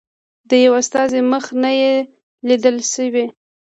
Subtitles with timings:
[0.49, 1.91] د یوه استازي مخ نه دی
[2.47, 3.25] لیدل شوی.